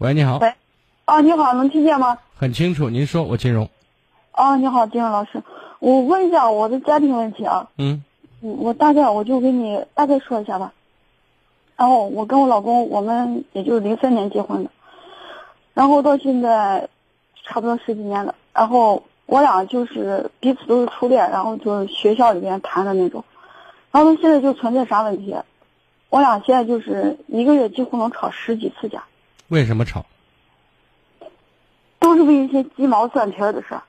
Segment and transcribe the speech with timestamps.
[0.00, 0.50] 喂，你好，喂，
[1.04, 2.16] 啊，你好，能听见吗？
[2.34, 3.68] 很清楚，您说，我金融。
[4.32, 5.42] 啊，你好，金融老师，
[5.78, 7.68] 我问一下我的家庭问题啊。
[7.76, 8.02] 嗯
[8.40, 10.72] 嗯，我大概我就给你大概说一下吧。
[11.76, 14.70] 然后我跟我老公，我们也就是零三年结婚的，
[15.74, 16.88] 然后到现在
[17.44, 18.34] 差不多十几年了。
[18.54, 23.22] 然后我俩就是彼此都是初恋，然后就是学校里面谈的那种。
[23.90, 25.36] 然后现在就存在啥问题？
[26.08, 29.04] 我俩现在就是一个月几乎能吵十几次架，
[29.50, 30.06] 为什么吵？
[31.98, 33.82] 都是为一些鸡毛蒜皮的事儿，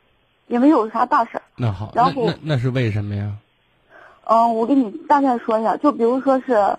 [0.48, 1.44] 也没有啥大事儿。
[1.56, 3.38] 那好，然后那那那是为什么呀？
[4.26, 6.78] 嗯，我给你大概说一下，就比如说是，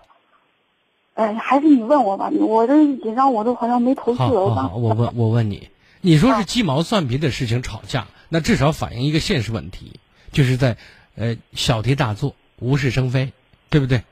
[1.14, 4.28] 哎，还是你问我吧，我这一紧张，我都好像没头绪了。
[4.40, 10.00] 我刚好好好，我问我问你，你说是啊鸡毛蒜皮的事情吵架，那至少反映一个现实问题，
[10.32, 10.76] 就是在
[11.14, 13.32] 呃小题大做、无事生非，
[13.70, 14.02] 对不对？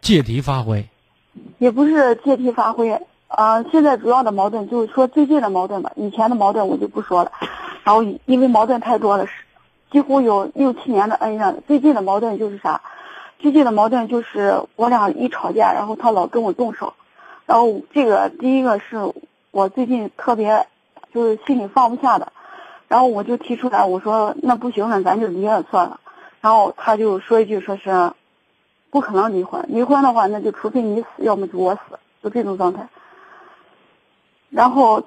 [0.00, 0.86] 借题发挥。
[1.58, 7.30] 也不是借题发挥，啊、现在主要的矛盾就是说最近的矛盾吧，以前的矛盾我就不说了。
[7.84, 9.32] 然后因为矛盾太多了，是
[9.92, 11.62] 几乎有六七年的恩怨。
[11.68, 12.82] 最近的矛盾就是啥？
[13.38, 16.94] 最近的矛盾就是我俩一吵架，然后他老跟我动手，
[17.46, 19.12] 然后这个第一个是
[19.52, 20.66] 我最近特别
[21.14, 22.32] 就是心里放不下的，
[22.88, 26.00] 然后我就提出来，我说那不行，了咱就离了算了。
[26.40, 28.12] 然后他就说一句，说是
[28.90, 31.80] 不可能离婚，离婚的话，那就除非你死，要么就我死，
[32.24, 32.88] 就这种状态。
[34.50, 35.06] 然后，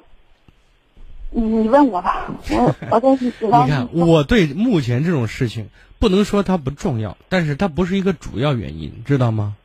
[1.32, 3.66] 你你问我吧，我 我在紧张。
[3.66, 9.56] 你看，我对目前这种事情不能说它不重要，但是它不是一个主要原因，知道吗？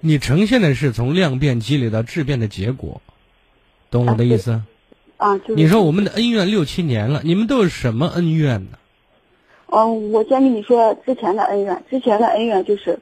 [0.00, 3.00] 你呈现的是从量变积累到质变的结果，
[3.90, 4.60] 懂我的意思？
[5.16, 8.78] 啊，就是你说我们的恩怨六七年了，你们都有什么恩怨呢？
[9.66, 12.98] 嗯，我先跟你说之前的恩怨，之前的恩怨就是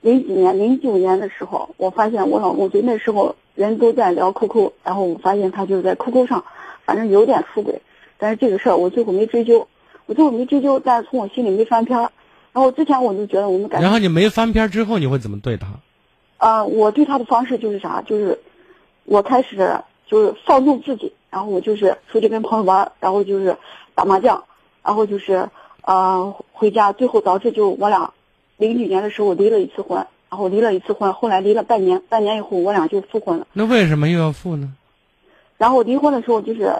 [0.00, 6.44] 零几年、零九年的时候，我发现我老公就那时候人都在聊 QQ，然后我发现他就是在 QQ 上，
[6.84, 7.82] 反正有点出轨，
[8.16, 9.66] 但是这个事儿我最后没追究，
[10.06, 12.12] 我最后没追究，但是从我心里没翻篇儿。
[12.52, 15.66] 然后之前我就觉得我们感然后你没翻篇之后，你会怎么对他？
[16.36, 18.38] 啊、我对他的方式就是啥，就是
[19.04, 23.56] 我开始就是放纵自己，然后我就是出去跟朋友玩儿，然后就是
[23.96, 24.44] 打麻将，
[24.84, 25.48] 然后就是
[25.82, 28.12] 呃回家，最后导致就我俩
[28.56, 34.74] 零几年的时候离了一次婚，然后离了一次婚，后来离了半年，半年以后我俩就复婚了，那为什么又要复呢？
[35.56, 36.72] 然后离婚的时候就是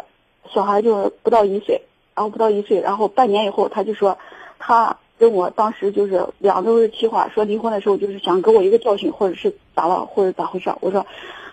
[0.53, 1.83] 小孩就不到一岁，
[2.15, 4.19] 然后不到一岁，然后半年以后他就说
[4.59, 10.71] 他跟我当时就是两个都是气话，说离婚的时候就是想给我一个教训，或者是咋了，或者咋回事。
[10.81, 11.07] 我说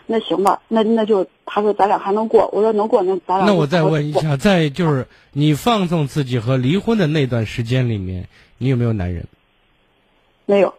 [0.05, 9.25] 那行吧，那那就他说咱俩还能过，我说能过那咱俩那我再问一下，在就是你放纵自己和离婚的那段时间里面，你有没有男人？
[10.45, 10.73] 没有。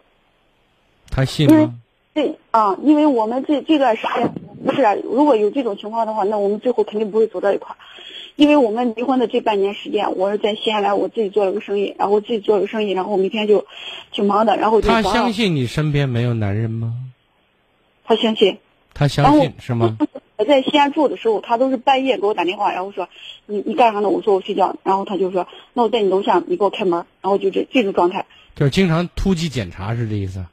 [1.10, 1.74] 他信吗？
[2.14, 4.32] 对啊，因为我们这这段时间
[4.64, 7.76] 不是啊，如果有这种情况的话，那我们最后肯定不会走到一块儿。
[8.36, 13.66] 因为我们离婚的这半年时间，我是在西安来，我自己做了个生意，然后自己做了个生意，然后我每天就
[14.12, 16.94] 挺忙的，然后就他相信你身边没有男人吗？
[18.04, 18.58] 他相信，
[18.94, 19.96] 他相信是吗？
[20.36, 23.08] 我在西安住的时候，他都是半夜给我打电话，然后说
[23.46, 24.08] 你你干啥呢？
[24.08, 28.26] 我说我睡觉，然后他就说那我在你楼下，你给我开门，然后就这这种状态。
[28.54, 30.44] 就是经常突击检查是这意思？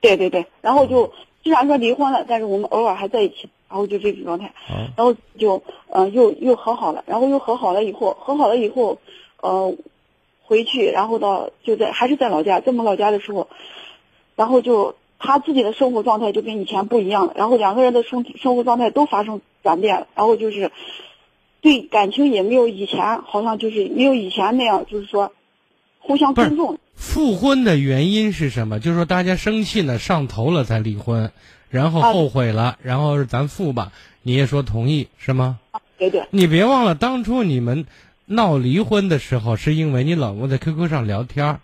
[0.00, 1.12] 对对对，然后就
[1.42, 4.52] 虽然说离婚了，但是我们偶尔还在一起，然后就这种状态。
[4.96, 8.98] 然后就呃又又和好了，然后又和好了以后，和好了以后，
[9.40, 9.74] 呃，
[10.44, 13.48] 回去，然后到就在还是在老家，在我们老家的时候，
[14.36, 20.70] 然后就他自己的生活状态就跟以前不一样了，然后两个人的生生活状态都发生转变了，然后就是
[21.60, 25.32] 对感情也没有以前好像就是没有以前那样，就是说
[26.06, 26.78] 互相尊重。
[26.94, 28.80] 复婚的原因是什么？
[28.80, 31.30] 就是说大家生气呢，上头了才离婚，
[31.68, 35.58] 然后啊后悔了，然后咱复吧，你也说同意是吗？
[35.98, 37.86] 对对你别忘了，当初你们
[38.24, 41.58] 闹离婚的时候，是因为你老公在 QQ 上聊天，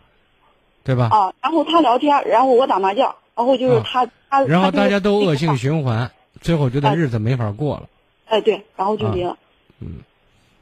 [0.84, 1.08] 对吧？
[1.12, 6.10] 啊，然后他聊天，然后我打麻将，然后就是啊他、他然后大家都恶性循环，
[6.40, 7.88] 最后觉得啊日子没法过了。
[8.26, 9.38] 哎对，然后就离了。
[9.80, 10.00] 嗯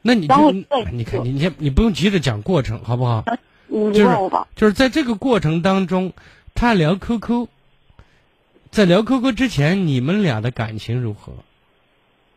[0.01, 3.23] 那你就你看，你先你不用急着讲过程，好不好？
[3.71, 4.47] 你你就是问我吧。
[4.55, 6.13] 就是在这个过程当中，
[6.53, 7.47] 他聊 QQ，
[8.69, 11.31] 在聊 QQ 之前，你们俩的感情如何？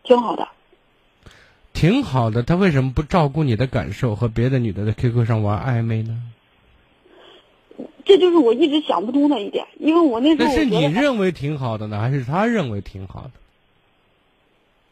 [0.04, 0.48] 挺好的。
[1.72, 6.22] 挺好的，他为什么不照顾你的感受，和别的女的在 QQ 上玩暧昧呢？
[8.04, 13.30] 这就是我一直想不通的一点，因为我那时那是你认为挺好的呢，还是他认为挺好的？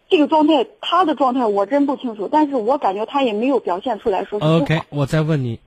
[0.09, 4.41] 这个状态，他的状态我真不清楚，但是我感觉他也没有表现出来说。
[4.41, 5.61] OK，我再问你，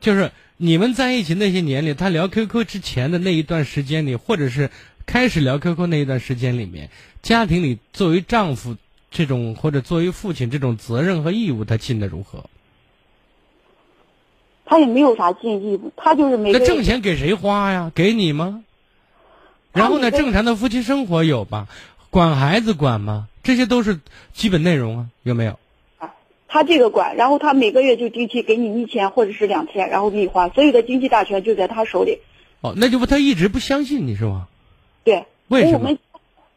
[0.00, 4.70] 就是你们在一起那些年里，他聊 QQ 之前的那一段时间里，或者是
[5.06, 6.90] 开始聊 QQ 那一段时间里面，
[7.22, 8.76] 家庭里作为丈夫
[9.10, 12.44] 这种或者作为父亲这种责任和义务，他尽的如何？
[14.64, 17.92] 他也没有啥尽义务，他就是没那挣钱给谁花呀？
[17.94, 18.64] 给你吗？
[19.72, 21.68] 然后呢，正常的夫妻生活有吧？
[22.10, 23.28] 管孩子管吗？
[23.42, 24.00] 这些都是
[24.32, 25.58] 基本内容啊，有没有？
[26.56, 32.20] 他这个管，然后他每个月就定期给你一千或者是两千，然后给你花，所有的经济大权就在他手里。
[32.62, 34.48] 哦，那就不他一直不相信你是吗？
[35.04, 35.98] 对，为什么我们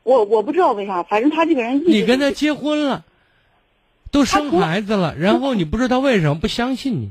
[0.03, 3.03] 我我不知道为啥，反正他这个人一直你跟他结婚了，
[4.09, 7.09] 都生孩子了，然后你不知道为什么不相信你？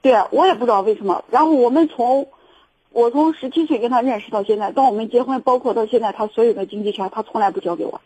[0.00, 1.24] 对我也不知道为什么。
[1.32, 2.28] 然后我们从
[2.90, 8.00] 我从十七岁跟他认识到现在，到我们结婚，包括到现在，他所有的经济权他从来不交给我。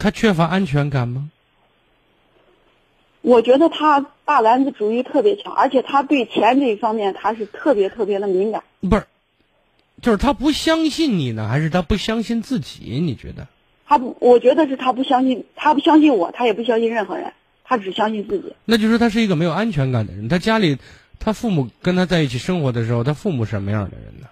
[0.00, 1.30] 他缺乏安全感吗？
[3.26, 8.62] 我觉得他大男子主义特别强，而且他对钱这一方面他是特别特别的敏感。
[8.88, 9.04] 不是，
[10.00, 13.00] 就是他不相信你呢，还是他不相信自己？
[13.02, 13.48] 你觉得？
[13.84, 17.32] 他不，我觉得是他不相信，他不相信我，他也不相信任何人，
[17.64, 18.54] 他只相信自己。
[18.64, 20.28] 那就是他是一个没有安全感的人。
[20.28, 20.78] 他家里，
[21.18, 24.28] 他父母跟他在一起生活的时候，他父母什么样的人呢？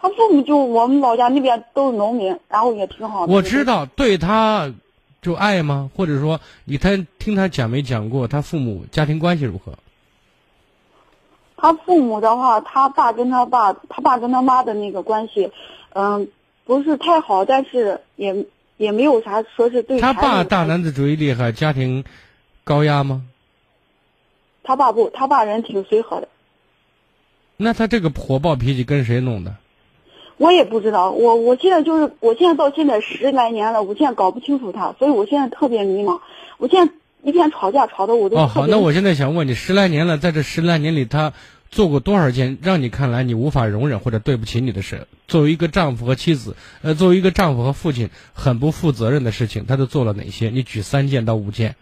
[0.00, 3.32] 他父母就我们老家那边都是农民，然后也挺好的。
[3.32, 4.72] 我知道，对他
[5.22, 5.88] 就爱吗？
[5.94, 9.72] 或者说，你他听他讲没讲过他父母家庭关系如何？
[11.56, 15.52] 他父母的话，他爸跟他爸，他爸跟他妈的那个关系，
[15.90, 16.28] 嗯，
[16.64, 18.44] 不是太好，但是也
[18.78, 22.02] 也没有啥说是对他爸大男子主义厉害，家庭
[22.64, 23.22] 高压吗？
[24.64, 26.26] 他爸不，他爸人挺随和的。
[27.56, 29.54] 那他这个火爆脾气跟谁弄的？
[30.42, 36.18] 我也不知道，我我现在就是，我现在到现在十来年了，我现在搞不清楚他，所以我现在特别迷茫。
[36.58, 36.92] 我现在
[37.22, 41.32] 一天吵架吵的我都哦，好，那我现在想问你，十来年了，在这十来年里，他
[41.70, 45.06] 做过多少件让你看来你无法容忍或者对不起你的事？
[45.28, 50.50] 作为一个丈夫和妻子，呃，作为一个丈夫和父亲，很不负责任的事情，他都做了哪些？
[50.50, 51.76] 你举三件到五件，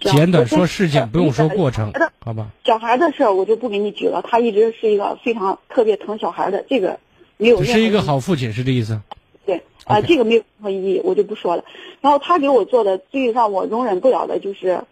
[0.00, 2.50] 简短说事件，不用说过程好吧？
[2.64, 7.00] 小孩的事儿我就不给你举了，他一直是一个非常特别疼小孩的，这个
[7.40, 9.00] 没有任何只是一个好父亲，是这意思？
[9.46, 11.64] 对啊、这个没有任何意义，我就不说了。
[12.00, 14.82] 然后他给我做的最让我容忍不了的就是，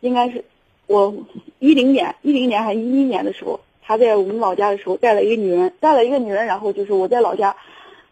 [0.00, 0.44] 应该是
[0.86, 1.14] 我
[1.60, 7.54] 一零年、一零年还一一年的时候，他在我们老家的时候带了一个女人，带了一个女人，然后就是我在老家，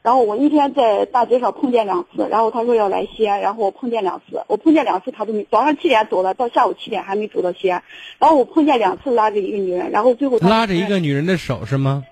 [0.02, 7.82] 然后我一天在大街上碰见两次，然后他说要来西安，然后我碰见两次，我碰见两次他都没，早上七点走了，到下午七点还没走到西安，
[8.18, 12.04] 然后我碰见两次拉着一个女人，然后最后他拉着一个女人的手是吗？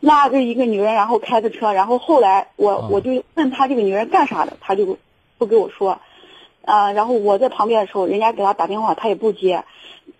[0.00, 4.98] 拉着一个女人，然后开着车，然后后来我、哦我就问他这个女人干啥的，他就
[5.38, 6.00] 不给我说，
[6.64, 9.64] 啊、然后我在旁边的时候，人家给他打电话，他也不接，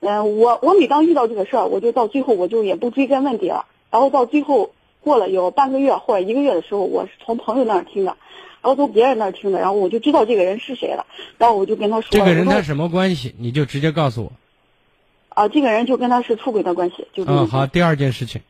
[0.01, 4.71] 嗯、我我每当遇到这个事儿，我就到最后我就也不追根问底了，然后到最后
[5.03, 8.17] 过了有半个月或者一个月的时候，我是从朋友那儿听的，
[8.61, 11.07] 然后从别人那儿听的，然后我就知道这个人是谁了，
[11.39, 13.35] 然后我就跟他说，这个人他什么关系？
[13.39, 14.33] 你就直接告诉我。
[15.29, 18.43] 啊、这个人就跟他是出轨的关系，就这嗯，个好，第二件事情，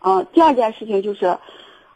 [0.00, 1.38] 啊，第二件事情就是，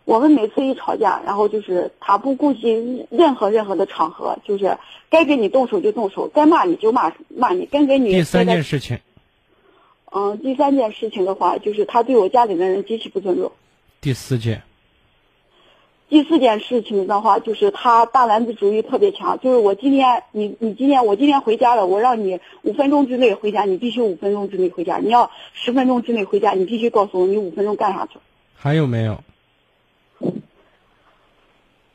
[0.05, 4.79] 我们每次一吵架，然后就是他不顾及任何任何的场合，就是
[5.11, 8.99] 该跟你动手就动手，该骂你就骂骂你，该给你第三件事情，
[10.13, 13.51] 嗯，第三件事情的话，就是他对我家里的人极其不尊重。
[14.01, 14.63] 第四件，
[16.09, 28.19] 第四件事情的话，就是他大男子主义特别强，就是我今天你你今天我今天回家了，我让你五分钟之内回家，你必须五分钟之内回家，你要十分钟之内回家，你必须告诉我你五分钟干啥去。
[28.55, 29.19] 还有没有？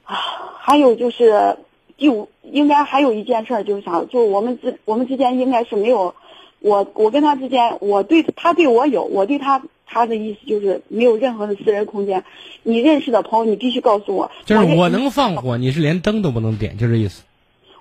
[0.04, 0.16] 啊
[0.58, 1.58] 还有就是
[1.98, 6.14] 第五，应该还有一件事儿，就是啥，就是我们之我们之间应该是没有，
[6.60, 12.24] 我我跟他之间，我对他对我有，我对他他的意思就是没有任何的私人空间。
[12.64, 14.30] 你认识的朋友，你必须告诉我。
[14.46, 17.24] 就是我能放火，你是连灯都不能点，就这意思。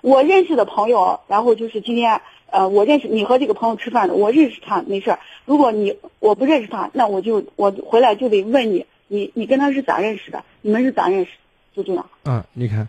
[0.01, 5.19] 我认识的朋友，然后就是今天，呃，我认识你和这个朋友吃饭的，我认识他没事儿。
[5.45, 10.43] 如果你我不认识他，那我就我回来就得问你，你你跟他是咋认识的？
[10.61, 11.31] 你们是咋认识？
[11.75, 12.05] 就这样。
[12.23, 12.87] 嗯，你看，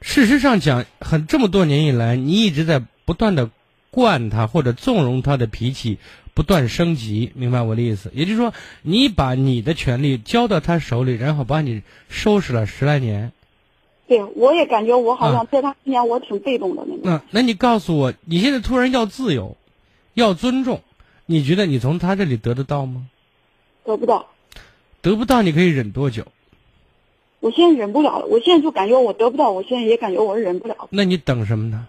[0.00, 3.50] 事实上讲，很这么多年以来，你一直在不断的
[3.96, 5.96] 惯他或者纵容他的脾气
[6.34, 8.10] 不断升级，明白我的意思？
[8.12, 13.32] 也就是说，你把你的权利交到他手里，然后把你收拾了十来年。
[14.06, 17.00] 对，我也感觉我好啊像在他面前我挺被动的那种。
[17.04, 19.56] 那那你告诉我，你现在突然要自由，
[20.12, 20.82] 要尊重，
[21.24, 23.06] 你觉得你从他这里得得到吗？
[23.86, 24.26] 得不到，
[25.00, 26.26] 得不到，你可以忍多久？
[27.40, 28.26] 我现在忍不了了。
[28.26, 30.88] 我现在就感觉我得不到，我现在也感觉我忍不了。
[30.90, 31.86] 那你等什么呢？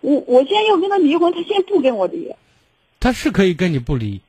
[0.00, 2.34] 我我现在要跟他离婚，他现在不跟我离。
[3.00, 4.20] 他是可以跟你不离，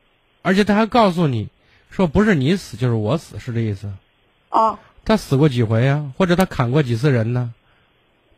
[0.41, 1.49] 而且他还告诉你，
[1.89, 3.91] 说不是你死就是我死，是这意思。
[4.49, 6.11] 啊，他死过几回啊？
[6.17, 7.53] 或者他砍过几次人呢？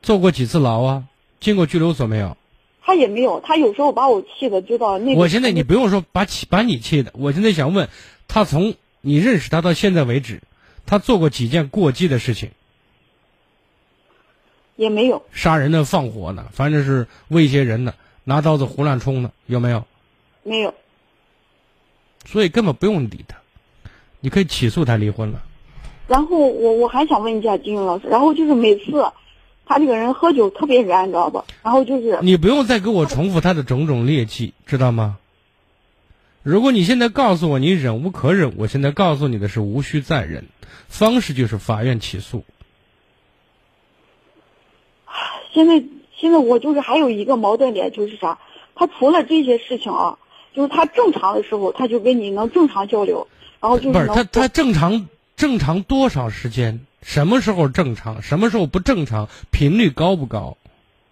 [0.02, 1.04] 坐过几次牢啊？
[1.40, 2.38] 进过拘留所没有？
[2.84, 5.22] 他也没有，他有时候把我气的就到那个。
[5.22, 7.90] 我现在你不用说把气把你气的，我现在想问，
[8.28, 10.42] 他从你认识他到现在为止，
[10.86, 12.52] 他做过几件过激的事情？
[14.82, 15.24] 也没有。
[15.32, 19.86] 杀人的、放火的，反正是威胁人的，拿刀子胡乱冲的，有没有？
[20.44, 20.74] 没有。
[22.26, 23.38] 所以根本不用理他，
[24.20, 25.44] 你可以起诉他离婚了。
[26.08, 29.06] 然后我我还想问一下金勇老师，然后就是每次。
[29.64, 31.46] 他这个人喝酒特别燃，你知道吧？
[31.64, 35.18] 然后就是你不用再给我重复他的种种劣迹，知道吗？
[36.44, 40.44] 如果你现在告诉我你忍无可忍，我现在告诉你的是无需再忍，
[40.90, 42.44] 方式就是法院起诉。
[45.54, 45.84] 现在
[46.16, 48.40] 现在我就是还有一个矛盾点，就是啥？
[48.76, 50.18] 他除了这些事情啊，
[50.54, 53.28] 就是他正常的时候，他就跟你能正常交流，
[53.60, 56.86] 然后就是不是他他正常正常多少时间？
[57.02, 58.22] 什么时候正常？
[58.22, 59.28] 什么时候不正常？
[59.52, 60.58] 频率高不高？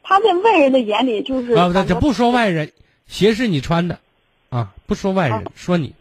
[0.03, 2.71] 他在外人的眼里就是啊，这不说外人，
[3.07, 3.99] 鞋是你穿的，
[4.49, 5.93] 啊，不说外人，说你。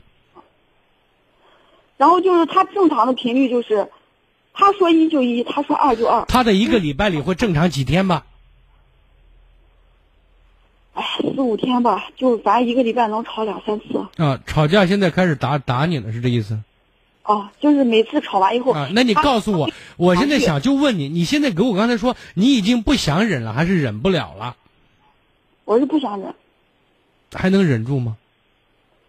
[1.96, 3.88] 然后就是他正常的频率就是，
[4.54, 6.24] 他说一就一，他说二就二。
[6.26, 8.24] 他的一个礼拜里会正常几天吧？
[10.98, 14.04] 哎，四五天吧，就反正一个礼拜能吵两三次。
[14.16, 16.58] 啊，吵架现在开始打打你了，是这意思？
[17.22, 24.56] 哦，就是每次吵完以后啊，那你告诉我，我现在想就问你，你现在给我刚才说你已经不想忍了，还是忍不了了？
[25.64, 26.34] 我是不想忍，
[27.32, 28.16] 还能忍住吗？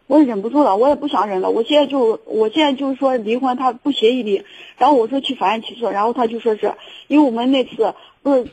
[0.05, 1.49] 我忍不住了，我也不想忍了。
[1.49, 4.43] 我现在就，我现在就是说离婚，他不协议离，
[4.77, 6.75] 然后我说去法院起诉，然后他就说是
[7.07, 8.47] 因为我们那次不是。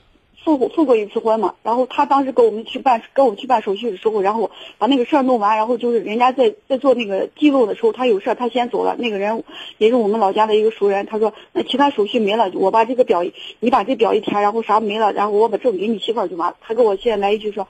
[0.46, 9.42] 复复过一次婚嘛，然后他当时跟我们去办跟我们去办手续的时候，然后把那个事儿弄完，然后就是人家在在做那个记录的时候，他有事儿他先走了，那个人
[9.78, 13.24] 也是我们老家的一个熟人，他说那其他手续没了，我把这个表
[13.58, 16.56] 你把这表一填，然后啥没了，然后我把证给你媳妇儿就完了。
[16.60, 17.66] 他给我现在来一句说，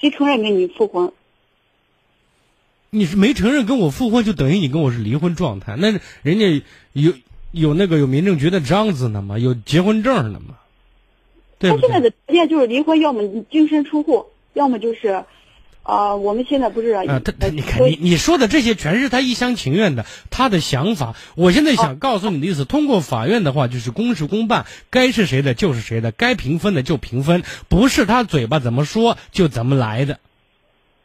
[0.00, 1.12] 谁承认跟你复婚？
[2.90, 7.12] 你是没承认跟我复婚，就等于你跟我是离婚状态，那人家有
[7.52, 9.38] 有那个有民政局的章子呢吗？
[9.38, 10.40] 有结婚证呢
[11.68, 11.76] 吗？
[11.80, 15.24] 他现在的条件就是离婚，要么净身出户，要么就是，
[15.82, 21.14] 啊，我们现在不是啊，他你看你你说的这些全是他一厢情愿的，他的想法。
[21.34, 30.18] 我现在想告诉你的意思，通过法院的话，就是公事公办，该是谁的就是谁的，该平分的就平分，不是他嘴巴怎么说就怎么来的，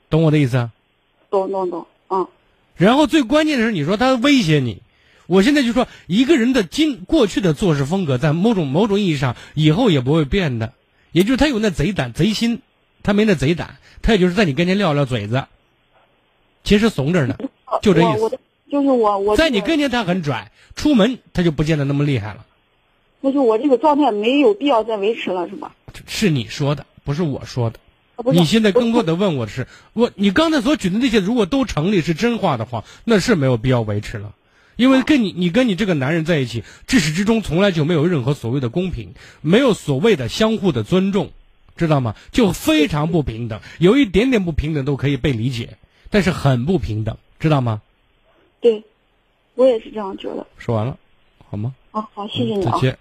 [0.09, 0.69] 懂我的意思？
[1.29, 2.27] 懂懂懂，嗯。
[2.75, 4.81] 然后最关键的是，你说他威胁你。
[5.27, 10.73] 我现在就说，一个人的今过去的做事风格，在某种某种意义上，以后也不会变的。
[11.11, 12.61] 也就是他有那贼胆贼心，
[13.01, 15.45] 他没那贼胆，他也就是在你跟前撂撂嘴子，
[16.63, 17.37] 其实怂着呢，
[17.81, 18.39] 就这意思。
[18.71, 22.45] 就是我我在你跟前他很拽，出门他就不见得那么厉害了。
[23.21, 25.73] 那就我这个状态没有必要再维持了，是吧？
[26.05, 27.79] 是你说的，不是我说的。
[28.31, 34.33] 你现在更多的问我的是，我你刚才所举的那些，如果都成立是真话的话，那是没有必要维持了。
[34.75, 41.31] 因为跟你，你跟你这个男人在一起，至始至终从来就没有任何所谓的公平，没有所谓的相互的尊重，
[41.75, 42.15] 知道吗？
[42.31, 45.77] 就非常不平等，有一点点不平等都可以被理解，
[46.09, 47.81] 但是很不平等，知道吗？
[48.59, 48.83] 对，
[49.55, 50.45] 我也是这样觉得。
[50.57, 50.97] 说完了，
[51.49, 51.75] 好吗？
[51.91, 52.71] 啊好，谢谢你啊。
[52.73, 52.97] 再见。